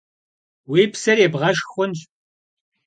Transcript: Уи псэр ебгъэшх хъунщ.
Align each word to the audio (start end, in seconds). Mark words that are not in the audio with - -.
Уи 0.71 0.81
псэр 0.91 1.17
ебгъэшх 1.25 1.65
хъунщ. 1.71 1.99